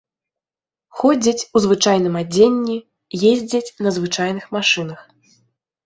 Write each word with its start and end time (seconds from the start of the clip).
Ходзяць 1.01 1.47
у 1.59 1.63
звычайным 1.67 2.15
адзенні, 2.23 2.77
ездзяць 3.35 3.73
на 3.87 3.97
звычайных 4.01 4.53
машынах. 4.61 4.99